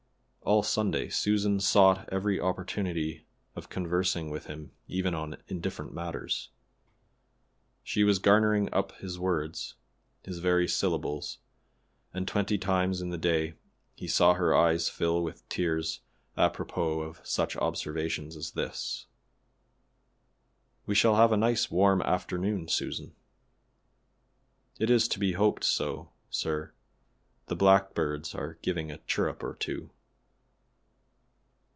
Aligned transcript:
All 0.43 0.63
Sunday 0.63 1.07
Susan 1.07 1.61
sought 1.61 2.09
every 2.11 2.37
opportunity 2.37 3.25
of 3.55 3.69
conversing 3.69 4.29
with 4.31 4.47
him 4.47 4.71
even 4.87 5.13
on 5.13 5.37
indifferent 5.47 5.93
matters. 5.93 6.49
She 7.83 8.03
was 8.03 8.19
garnering 8.19 8.67
up 8.73 8.91
his 8.93 9.17
words, 9.17 9.75
his 10.23 10.39
very 10.39 10.67
syllables, 10.67 11.37
and 12.11 12.27
twenty 12.27 12.57
times 12.57 13.01
in 13.01 13.11
the 13.11 13.17
day 13.19 13.53
he 13.95 14.07
saw 14.09 14.33
her 14.33 14.53
eyes 14.53 14.89
fill 14.89 15.23
with 15.23 15.47
tears 15.47 16.01
apropos 16.35 17.01
of 17.01 17.21
such 17.25 17.55
observations 17.55 18.35
as 18.35 18.51
this: 18.51 19.05
"We 20.85 20.95
shall 20.95 21.15
have 21.15 21.31
a 21.31 21.37
nice 21.37 21.69
warm 21.71 22.01
afternoon, 22.01 22.67
Susan." 22.67 23.15
"It 24.79 24.89
is 24.89 25.07
to 25.09 25.19
be 25.19 25.33
hoped 25.33 25.63
so, 25.63 26.09
sir; 26.29 26.73
the 27.45 27.55
blackbirds 27.55 28.35
are 28.35 28.57
giving 28.61 28.91
a 28.91 28.97
chirrup 29.05 29.43
or 29.43 29.53
two." 29.55 29.91